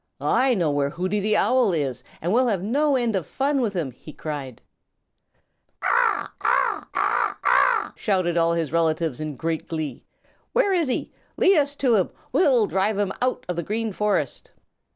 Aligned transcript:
I 0.19 0.55
know 0.55 0.71
where 0.71 0.89
Hooty 0.89 1.19
the 1.19 1.37
Owl 1.37 1.73
is, 1.73 2.03
and 2.23 2.33
we'll 2.33 2.47
have 2.47 2.63
no 2.63 2.95
end 2.95 3.15
of 3.15 3.27
fun 3.27 3.61
with 3.61 3.75
him," 3.75 3.91
he 3.91 4.11
cried. 4.11 4.63
"Caw, 5.79 6.27
caw, 6.39 6.39
caw, 6.39 6.81
caw, 6.91 7.33
caw, 7.33 7.33
caw!" 7.43 7.93
shouted 7.95 8.35
all 8.35 8.53
his 8.53 8.71
relatives 8.73 9.21
in 9.21 9.35
great 9.35 9.67
glee. 9.67 10.03
"Where 10.53 10.73
is 10.73 10.87
he? 10.87 11.11
Lead 11.37 11.55
us 11.55 11.75
to 11.75 11.97
him. 11.97 12.09
We'll 12.31 12.65
drive 12.65 12.97
him 12.97 13.13
out 13.21 13.45
of 13.47 13.57
the 13.57 13.61
Green 13.61 13.93
Forest!" 13.93 14.49